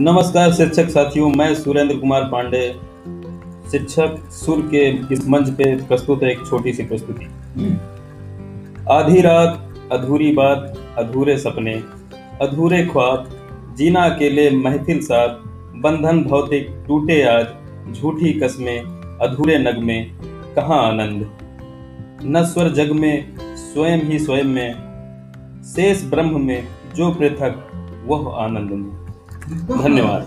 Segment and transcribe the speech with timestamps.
[0.00, 2.80] नमस्कार शिक्षक साथियों, मैं सुरेंद्र कुमार पांडे,
[3.70, 7.24] शिक्षक सुर के इस मंच पे प्रस्तुत है एक छोटी सी प्रस्तुति।
[8.90, 11.74] आधी रात, अधूरी बात, अधूरे सपने,
[12.42, 13.28] अधूरे ख्वाब,
[13.78, 15.28] जीना अकेले महफिल साथ,
[15.76, 17.46] बंधन भौतिक टूटे आज,
[17.92, 18.80] झूठी कस्में,
[19.18, 20.02] अधूरे नगमे,
[20.56, 21.30] कहाँ आनंद?
[22.24, 24.74] न स्वर जग में, स्वयं ही स्वयं में,
[25.64, 27.66] शेष ब्रह्म में जो पृथक,
[28.06, 29.06] वह आनंद में।
[29.52, 30.22] धन्यवाद।